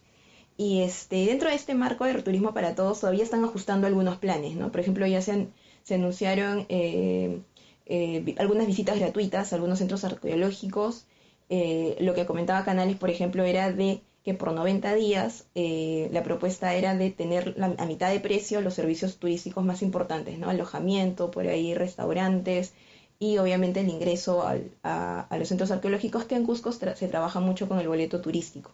Y 0.56 0.82
este, 0.82 1.26
dentro 1.26 1.50
de 1.50 1.56
este 1.56 1.74
marco 1.74 2.06
de 2.06 2.22
Turismo 2.22 2.54
para 2.54 2.76
Todos 2.76 3.02
todavía 3.02 3.24
están 3.24 3.44
ajustando 3.44 3.88
algunos 3.88 4.18
planes, 4.18 4.56
¿no? 4.56 4.72
Por 4.72 4.82
ejemplo, 4.82 5.06
ya 5.08 5.22
se, 5.22 5.50
se 5.84 5.96
anunciaron 5.96 6.66
eh, 6.70 7.42
eh, 7.86 8.36
algunas 8.38 8.68
visitas 8.68 8.98
gratuitas 9.00 9.52
a 9.52 9.56
algunos 9.56 9.80
centros 9.80 10.04
arqueológicos. 10.04 11.06
Eh, 11.50 11.98
lo 12.00 12.14
que 12.14 12.26
comentaba 12.26 12.66
Canales, 12.66 12.98
por 12.98 13.10
ejemplo, 13.10 13.44
era 13.44 13.72
de 13.72 14.02
que 14.24 14.34
por 14.34 14.54
90 14.54 14.96
días 14.96 15.46
eh, 15.54 16.10
la 16.12 16.24
propuesta 16.24 16.74
era 16.76 16.96
de 16.96 17.12
tener 17.12 17.56
a 17.78 17.86
mitad 17.86 18.10
de 18.10 18.22
precio 18.22 18.62
los 18.62 18.74
servicios 18.74 19.18
turísticos 19.18 19.66
más 19.66 19.82
importantes, 19.82 20.40
¿no? 20.40 20.50
Alojamiento, 20.50 21.30
por 21.30 21.46
ahí 21.46 21.74
restaurantes 21.74 22.74
y 23.20 23.38
obviamente 23.38 23.82
el 23.82 23.90
ingreso 23.90 24.46
a, 24.84 25.28
los 25.38 25.48
centros 25.48 25.72
arqueológicos 25.72 26.26
que 26.26 26.36
en 26.36 26.46
Cusco 26.46 26.72
se 26.72 27.08
trabaja 27.08 27.40
mucho 27.42 27.68
con 27.68 27.80
el 27.80 27.88
boleto 27.88 28.22
turístico, 28.22 28.72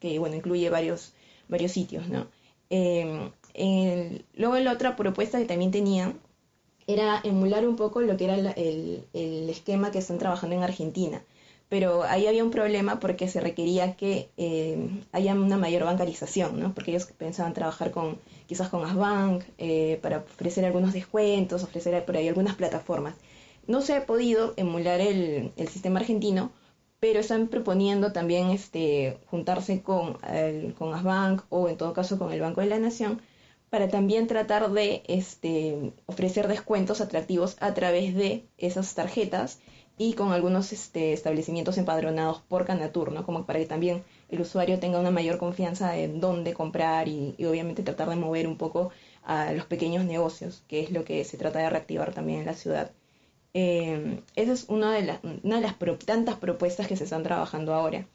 que 0.00 0.18
bueno, 0.18 0.36
incluye 0.36 0.70
varios, 0.70 1.12
varios 1.48 1.72
sitios, 1.72 2.08
¿no? 2.08 2.28
Em, 2.70 3.30
luego 4.34 4.58
la 4.58 4.72
otra 4.72 4.96
propuesta 4.96 5.38
que 5.38 5.44
también 5.44 5.72
tenían 5.72 6.18
era 6.86 7.20
emular 7.24 7.66
un 7.66 7.76
poco 7.76 8.00
lo 8.00 8.16
que 8.16 8.24
era 8.24 8.36
el 8.36 9.50
esquema 9.50 9.90
que 9.90 9.98
están 9.98 10.18
trabajando 10.18 10.54
en 10.56 10.62
Argentina 10.62 11.22
pero 11.68 12.04
ahí 12.04 12.26
había 12.26 12.44
un 12.44 12.50
problema 12.50 13.00
porque 13.00 13.28
se 13.28 13.40
requería 13.40 13.96
que 13.96 14.30
eh, 14.36 15.02
haya 15.12 15.34
una 15.34 15.56
mayor 15.56 15.84
bancarización, 15.84 16.60
¿no? 16.60 16.74
Porque 16.74 16.90
ellos 16.90 17.06
pensaban 17.06 17.54
trabajar 17.54 17.90
con, 17.90 18.18
quizás 18.46 18.68
con 18.68 18.84
Asbank, 18.84 19.44
eh, 19.58 19.98
para 20.02 20.18
ofrecer 20.18 20.64
algunos 20.64 20.92
descuentos, 20.92 21.62
ofrecer 21.62 22.04
por 22.04 22.16
ahí 22.16 22.28
algunas 22.28 22.54
plataformas. 22.56 23.14
No 23.66 23.80
se 23.80 23.94
ha 23.94 24.06
podido 24.06 24.52
emular 24.56 25.00
el, 25.00 25.52
sistema 25.56 26.00
argentino, 26.00 26.52
pero 27.00 27.20
están 27.20 27.48
proponiendo 27.48 28.12
también 28.12 28.50
este, 28.50 29.18
juntarse 29.26 29.82
con, 29.82 30.18
el, 30.32 30.74
con 30.74 30.94
Asbank 30.94 31.42
o 31.48 31.68
en 31.68 31.76
todo 31.76 31.92
caso 31.92 32.18
con 32.18 32.32
el 32.32 32.40
Banco 32.40 32.60
de 32.60 32.68
la 32.68 32.78
Nación 32.78 33.20
para 33.70 33.88
también 33.88 34.28
tratar 34.28 34.70
de 34.70 35.02
este, 35.08 35.92
ofrecer 36.06 36.46
descuentos 36.46 37.00
atractivos 37.00 37.56
a 37.58 37.74
través 37.74 38.14
de 38.14 38.46
esas 38.58 38.94
tarjetas 38.94 39.58
y 39.96 40.14
con 40.14 40.32
algunos 40.32 40.72
este, 40.72 41.12
establecimientos 41.12 41.78
empadronados 41.78 42.40
por 42.40 42.64
Canatur, 42.64 43.12
¿no? 43.12 43.24
Como 43.24 43.46
para 43.46 43.60
que 43.60 43.66
también 43.66 44.02
el 44.28 44.40
usuario 44.40 44.80
tenga 44.80 44.98
una 44.98 45.10
mayor 45.10 45.38
confianza 45.38 45.96
en 45.96 46.20
dónde 46.20 46.52
comprar 46.52 47.08
y, 47.08 47.34
obviamente 47.46 47.82
tratar 47.82 48.08
de 48.10 48.16
mover 48.16 48.48
un 48.48 48.56
poco 48.56 48.90
a 49.24 49.52
los 49.52 49.66
pequeños 49.66 50.04
negocios, 50.04 50.64
que 50.68 50.80
es 50.80 50.90
lo 50.90 51.04
que 51.04 51.24
se 51.24 51.38
trata 51.38 51.60
de 51.60 51.70
reactivar 51.70 52.12
también 52.12 52.40
en 52.40 52.46
la 52.46 52.54
ciudad. 52.54 52.90
Eh, 53.54 54.20
esa 54.34 54.52
es 54.52 54.64
una 54.68 54.92
de, 54.92 55.18
de 55.22 55.60
las 55.60 55.76
tantas 56.04 56.36
propuestas 56.36 56.88
que 56.88 56.96
se 56.96 57.04
están 57.04 57.22
trabajando 57.22 57.72
ahora. 57.72 58.06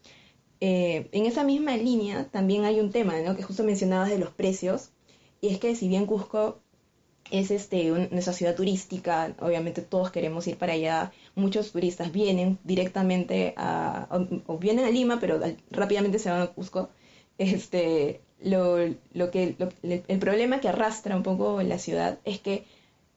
Eh, 0.62 1.08
en 1.14 1.26
esa 1.26 1.46
misma 1.46 1.78
línea 1.78 2.26
también 2.26 2.66
hay 2.66 2.82
un 2.82 2.92
tema, 2.92 3.22
¿no? 3.22 3.38
Que 3.38 3.44
justo 3.44 3.64
mencionabas 3.64 4.10
de 4.10 4.20
los 4.20 4.32
precios, 4.32 4.92
y 5.40 5.48
es 5.48 5.60
que 5.60 5.76
si 5.76 5.88
bien 5.88 6.06
Cusco 6.06 6.60
es 7.32 7.52
este, 7.52 7.90
nuestra 8.12 8.34
ciudad 8.34 8.56
turística, 8.56 9.36
obviamente 9.40 9.82
todos 9.82 10.12
queremos 10.12 10.48
ir 10.48 10.58
para 10.58 10.74
allá, 10.74 11.12
muchos 11.36 11.72
turistas 11.72 12.12
vienen 12.12 12.58
directamente 12.64 13.54
a, 13.58 14.08
o, 14.48 14.58
vienen 14.58 14.86
a 14.86 14.90
Lima, 14.90 15.20
pero 15.20 15.40
rápidamente 15.72 16.20
se 16.20 16.30
van 16.30 16.42
a 16.42 16.48
Cusco. 16.48 16.90
Este, 17.38 18.22
lo, 18.42 18.78
lo 19.14 19.32
que, 19.32 19.56
el 19.84 20.20
problema 20.20 20.60
que 20.60 20.70
arrastra 20.70 21.16
un 21.16 21.24
poco 21.24 21.62
la 21.62 21.80
ciudad 21.80 22.20
es 22.26 22.40
que 22.40 22.66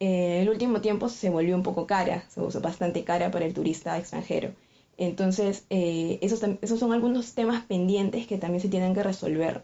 eh, 0.01 0.43
el 0.43 0.49
último 0.49 0.81
tiempo 0.81 1.09
se 1.09 1.31
volvió 1.31 1.55
un 1.57 1.63
poco 1.63 1.87
cara, 1.87 2.25
se 2.29 2.41
volvió 2.41 2.61
bastante 2.61 3.05
cara 3.05 3.31
para 3.31 3.45
el 3.45 3.55
turista 3.55 3.97
extranjero. 3.99 4.53
Entonces, 4.99 5.65
eh, 5.71 6.19
esos, 6.23 6.43
esos 6.61 6.79
son 6.79 6.93
algunos 6.93 7.35
temas 7.35 7.65
pendientes 7.65 8.27
que 8.27 8.39
también 8.39 8.61
se 8.61 8.69
tienen 8.69 8.95
que 8.95 9.03
resolver 9.03 9.63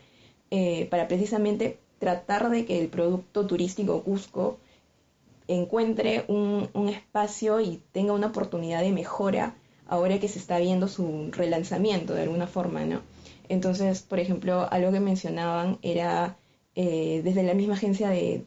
eh, 0.51 0.87
para 0.91 1.09
precisamente 1.09 1.79
tratar 1.99 2.51
de 2.51 2.65
que 2.65 2.81
el 2.81 2.89
producto 2.89 3.47
turístico 3.47 4.03
Cusco 4.03 4.59
encuentre 5.49 6.25
un, 6.29 6.69
espacio 6.89 7.61
y 7.61 7.83
tenga 7.93 8.13
una 8.13 8.29
oportunidad 8.29 8.83
de 8.83 8.93
mejora 8.93 9.55
ahora 9.87 10.21
que 10.21 10.29
se 10.29 10.39
está 10.39 10.59
viendo 10.59 10.89
su 10.89 11.31
relanzamiento 11.33 12.15
de 12.15 12.23
alguna 12.23 12.47
forma, 12.47 12.85
¿no? 12.85 13.01
Entonces, 13.49 14.03
por 14.03 14.21
ejemplo, 14.21 14.69
algo 14.71 14.93
que 14.93 15.01
mencionaban 15.01 15.79
era 15.81 16.37
eh, 16.75 17.23
desde 17.25 17.43
la 17.43 17.55
misma 17.55 17.75
agencia 17.75 18.11
de, 18.11 18.45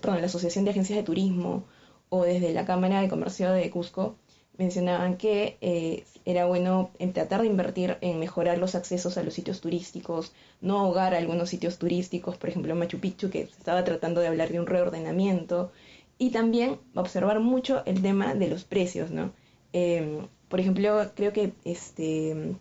perdón, 0.00 0.20
la 0.20 0.26
Asociación 0.26 0.64
de 0.64 0.70
Agencias 0.70 0.96
de 0.96 1.02
Turismo 1.02 1.64
o 2.08 2.24
desde 2.24 2.54
la 2.54 2.64
Cámara 2.64 3.02
de 3.02 3.08
Comercio 3.08 3.52
de 3.52 3.68
Cusco, 3.70 4.16
mencionaban 4.56 5.16
que 5.16 5.58
eh, 5.60 6.04
era 6.24 6.46
bueno 6.46 6.90
tratar 7.12 7.42
de 7.42 7.48
invertir 7.48 7.98
en 8.00 8.18
mejorar 8.18 8.58
los 8.58 8.74
accesos 8.74 9.18
a 9.18 9.22
los 9.22 9.34
sitios 9.34 9.60
turísticos, 9.60 10.32
no 10.60 10.78
ahogar 10.78 11.14
algunos 11.14 11.50
sitios 11.50 11.78
turísticos, 11.78 12.36
por 12.36 12.50
ejemplo 12.50 12.74
Machu 12.74 13.00
Picchu, 13.00 13.30
que 13.30 13.46
se 13.46 13.58
estaba 13.58 13.84
tratando 13.84 14.20
de 14.20 14.28
hablar 14.28 14.50
de 14.50 14.60
un 14.60 14.66
reordenamiento, 14.66 15.72
y 16.18 16.30
también 16.30 16.78
observar 16.94 17.40
mucho 17.40 17.82
el 17.86 18.00
tema 18.00 18.34
de 18.34 18.48
los 18.48 18.64
precios, 18.64 19.10
¿no? 19.10 19.32
Em, 19.72 20.28
por 20.48 20.60
ejemplo, 20.60 21.10
creo 21.16 21.32
que, 21.32 21.52
este, 21.64 22.56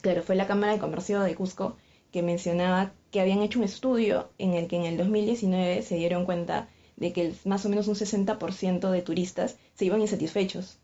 claro, 0.00 0.22
fue 0.22 0.36
la 0.36 0.46
Cámara 0.46 0.72
de 0.72 0.78
Comercio 0.78 1.20
de 1.20 1.34
Cusco 1.34 1.76
que 2.10 2.22
mencionaba 2.22 2.92
que 3.10 3.20
habían 3.20 3.42
hecho 3.42 3.58
un 3.58 3.64
estudio 3.66 4.30
en 4.38 4.54
el 4.54 4.66
que 4.68 4.76
en 4.76 4.84
el 4.84 4.96
2019 4.96 5.82
se 5.82 5.96
dieron 5.96 6.24
cuenta 6.24 6.68
de 6.96 7.12
que 7.12 7.34
más 7.44 7.66
o 7.66 7.68
menos 7.68 7.88
un 7.88 7.96
60% 7.96 8.90
de 8.90 9.02
turistas 9.02 9.58
se 9.74 9.84
iban 9.84 10.00
insatisfechos 10.00 10.78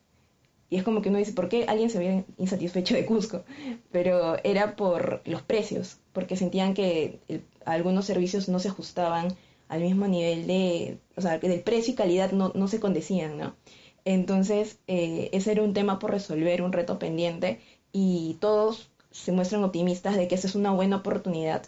y 0.71 0.77
es 0.77 0.85
como 0.85 1.03
que 1.03 1.09
uno 1.09 1.19
dice, 1.19 1.33
¿por 1.33 1.49
qué 1.49 1.65
alguien 1.67 1.91
se 1.91 1.99
veía 1.99 2.25
insatisfecho 2.39 2.95
de 2.95 3.05
Cusco? 3.05 3.43
Pero 3.91 4.37
era 4.45 4.77
por 4.77 5.21
los 5.25 5.43
precios, 5.43 5.99
porque 6.13 6.37
sentían 6.37 6.75
que 6.75 7.19
algunos 7.65 8.05
servicios 8.05 8.49
no 8.49 8.61
se 8.61 8.69
ajustaban 8.69 9.37
al 9.69 9.81
mismo 9.81 10.07
nivel 10.07 10.47
de, 10.47 10.99
o 11.17 11.21
sea, 11.21 11.41
que 11.41 11.49
del 11.49 11.63
precio 11.63 11.93
y 11.93 11.97
calidad 11.97 12.31
no, 12.31 12.53
no 12.55 12.69
se 12.69 12.79
condecían, 12.79 13.37
¿no? 13.37 13.57
Entonces, 14.05 14.79
eh, 14.87 15.29
ese 15.33 15.53
era 15.53 15.63
un 15.63 15.75
tema 15.75 15.99
por 15.99 16.13
resolver, 16.13 16.63
un 16.63 16.73
reto 16.73 16.99
pendiente, 17.01 17.61
y 17.93 18.39
todos 18.41 18.91
se 19.11 19.33
muestran 19.33 19.65
optimistas 19.65 20.17
de 20.17 20.29
que 20.29 20.37
esa 20.37 20.47
es 20.47 20.55
una 20.55 20.71
buena 20.71 20.97
oportunidad 20.97 21.67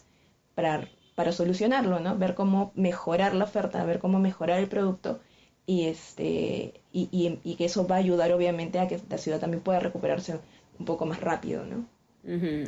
para, 0.54 0.88
para 1.16 1.32
solucionarlo, 1.32 1.98
¿no? 1.98 2.16
Ver 2.16 2.34
cómo 2.34 2.72
mejorar 2.76 3.34
la 3.34 3.44
oferta, 3.44 3.84
ver 3.84 3.98
cómo 3.98 4.20
mejorar 4.20 4.60
el 4.60 4.68
producto 4.68 5.20
y 5.66 5.84
este 5.84 6.74
y, 6.92 7.38
y, 7.44 7.54
que 7.54 7.64
eso 7.64 7.86
va 7.86 7.96
a 7.96 7.98
ayudar 7.98 8.32
obviamente 8.32 8.78
a 8.78 8.88
que 8.88 9.00
la 9.08 9.18
ciudad 9.18 9.40
también 9.40 9.62
pueda 9.62 9.80
recuperarse 9.80 10.38
un 10.78 10.84
poco 10.84 11.06
más 11.06 11.20
rápido, 11.20 11.64
¿no? 11.64 11.86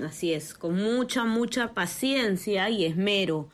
así 0.05 0.33
es, 0.33 0.53
con 0.53 0.75
mucha, 0.75 1.25
mucha 1.25 1.75
paciencia 1.75 2.71
y 2.71 2.85
esmero. 2.85 3.49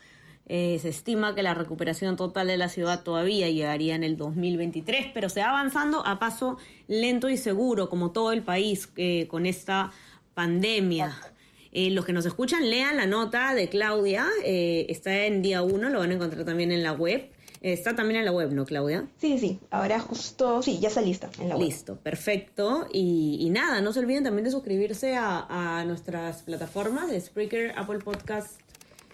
Eh, 0.46 0.78
se 0.80 0.88
estima 0.88 1.34
que 1.34 1.42
la 1.42 1.54
recuperación 1.54 2.16
total 2.16 2.48
de 2.48 2.56
la 2.56 2.68
ciudad 2.68 3.04
todavía 3.04 3.48
llegaría 3.48 3.94
en 3.94 4.02
el 4.02 4.16
2023, 4.16 5.08
pero 5.14 5.28
se 5.28 5.40
va 5.40 5.50
avanzando 5.50 6.04
a 6.04 6.18
paso 6.18 6.58
lento 6.88 7.28
y 7.28 7.36
seguro, 7.36 7.88
como 7.88 8.10
todo 8.10 8.32
el 8.32 8.42
país, 8.42 8.90
eh, 8.96 9.26
con 9.28 9.46
esta 9.46 9.92
pandemia. 10.34 11.14
Eh, 11.70 11.90
los 11.90 12.04
que 12.04 12.12
nos 12.12 12.26
escuchan, 12.26 12.68
lean 12.68 12.96
la 12.96 13.06
nota 13.06 13.54
de 13.54 13.68
Claudia, 13.68 14.26
está 14.44 15.26
en 15.26 15.42
día 15.42 15.62
1, 15.62 15.88
lo 15.88 16.00
van 16.00 16.10
a 16.10 16.14
encontrar 16.14 16.44
también 16.44 16.72
en 16.72 16.82
la 16.82 16.92
web. 16.92 17.30
Está 17.60 17.94
también 17.94 18.20
en 18.20 18.24
la 18.24 18.32
web, 18.32 18.52
¿no, 18.52 18.64
Claudia? 18.64 19.06
Sí, 19.18 19.38
sí, 19.38 19.60
ahora 19.70 20.00
justo, 20.00 20.62
sí, 20.62 20.78
ya 20.80 20.88
está 20.88 21.02
lista 21.02 21.28
en 21.38 21.50
la 21.50 21.56
web. 21.56 21.66
Listo, 21.66 21.96
perfecto. 21.96 22.88
Y, 22.90 23.48
nada, 23.50 23.82
no 23.82 23.92
se 23.92 24.00
olviden 24.00 24.24
también 24.24 24.44
de 24.44 24.50
suscribirse 24.50 25.14
a, 25.14 25.84
nuestras 25.86 26.42
plataformas 26.42 27.10
de 27.10 27.20
Spreaker, 27.20 27.74
Apple 27.76 27.98
Podcast, 27.98 28.58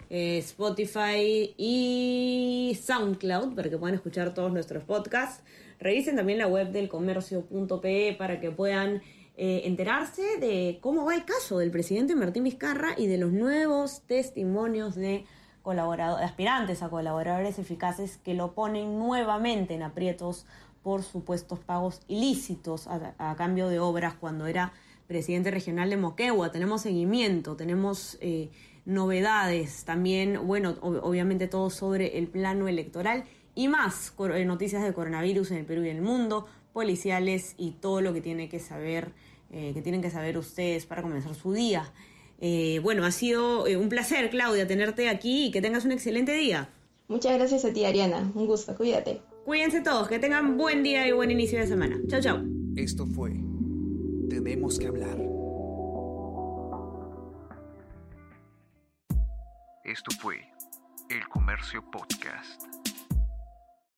eh, 0.09 0.37
Spotify 0.37 1.53
y 1.57 2.77
SoundCloud 2.81 3.53
para 3.53 3.69
que 3.69 3.77
puedan 3.77 3.95
escuchar 3.95 4.33
todos 4.33 4.53
nuestros 4.53 4.83
podcasts. 4.85 5.43
Revisen 5.79 6.15
también 6.15 6.39
la 6.39 6.47
web 6.47 6.71
del 6.71 6.87
comercio.pe 6.87 8.15
para 8.17 8.39
que 8.39 8.51
puedan 8.51 9.01
eh, 9.35 9.63
enterarse 9.65 10.37
de 10.39 10.79
cómo 10.81 11.05
va 11.05 11.15
el 11.15 11.25
caso 11.25 11.59
del 11.59 11.69
presidente 11.69 12.15
Martín 12.15 12.45
Vizcarra 12.45 12.95
y 12.97 13.07
de 13.07 13.17
los 13.17 13.33
nuevos 13.33 14.01
testimonios 14.07 14.95
de 14.95 15.25
colaboradores, 15.67 16.25
aspirantes 16.25 16.81
a 16.81 16.87
colaboradores 16.87 17.59
eficaces 17.59 18.15
que 18.23 18.33
lo 18.33 18.53
ponen 18.53 18.97
nuevamente 18.97 19.73
en 19.73 19.83
aprietos 19.83 20.45
por 20.81 21.03
supuestos 21.03 21.59
pagos 21.59 21.99
ilícitos 22.07 22.87
a, 22.87 23.35
cambio 23.35 23.67
de 23.67 23.77
obras 23.77 24.13
cuando 24.13 24.47
era 24.47 24.71
presidente 25.07 25.51
regional 25.51 25.89
de 25.89 25.97
Moquegua. 25.97 26.53
Tenemos 26.53 26.83
seguimiento, 26.83 27.57
tenemos 27.57 28.17
eh, 28.21 28.49
novedades 28.85 29.83
también, 29.83 30.47
bueno, 30.47 30.77
obviamente 30.79 31.49
todo 31.49 31.69
sobre 31.69 32.17
el 32.17 32.29
plano 32.29 32.69
electoral 32.69 33.25
y 33.53 33.67
más 33.67 34.13
eh, 34.33 34.45
noticias 34.45 34.81
de 34.81 34.93
coronavirus 34.93 35.51
en 35.51 35.57
el 35.57 35.65
Perú 35.65 35.83
y 35.83 35.89
en 35.89 35.97
el 35.97 36.01
mundo, 36.01 36.47
policiales 36.71 37.55
y 37.57 37.71
todo 37.71 37.99
lo 37.99 38.13
que 38.13 38.21
tiene 38.21 38.47
que 38.47 38.61
saber, 38.61 39.11
eh, 39.51 39.71
que 39.73 39.81
tienen 39.81 40.01
que 40.01 40.11
saber 40.11 40.37
ustedes 40.37 40.85
para 40.85 41.01
comenzar 41.01 41.35
su 41.35 41.51
día. 41.51 41.91
Eh, 42.39 42.79
bueno, 42.83 43.05
ha 43.05 43.11
sido 43.11 43.65
un 43.65 43.89
placer, 43.89 44.29
Claudia, 44.29 44.67
tenerte 44.67 45.09
aquí 45.09 45.47
y 45.47 45.51
que 45.51 45.61
tengas 45.61 45.85
un 45.85 45.91
excelente 45.91 46.33
día. 46.33 46.69
Muchas 47.07 47.33
gracias 47.33 47.65
a 47.65 47.73
ti, 47.73 47.85
Ariana. 47.85 48.31
Un 48.35 48.45
gusto, 48.45 48.75
cuídate. 48.75 49.21
Cuídense 49.45 49.81
todos, 49.81 50.07
que 50.09 50.19
tengan 50.19 50.57
buen 50.57 50.83
día 50.83 51.07
y 51.07 51.13
buen 51.13 51.31
inicio 51.31 51.59
de 51.59 51.67
semana. 51.67 51.97
Chao, 52.07 52.21
chao. 52.21 52.43
Esto 52.75 53.05
fue 53.07 53.31
Tenemos 54.29 54.77
que 54.77 54.87
hablar. 54.87 55.17
Esto 59.85 60.11
fue 60.19 60.35
El 61.09 61.25
Comercio 61.29 61.81
Podcast. 61.89 62.76